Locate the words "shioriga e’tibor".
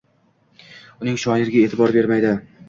1.25-1.95